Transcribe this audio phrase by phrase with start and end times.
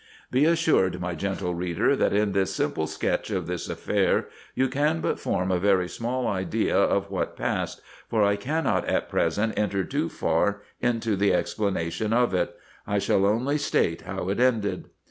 [0.31, 4.99] Be assured, my gentle reader, that in this simple sketch of this affair, you can
[4.99, 9.83] but form a very small idea of what passed, for I cannot at present enter
[9.83, 12.55] too far into the explanation of it.
[12.87, 14.89] I shall only state how it ended.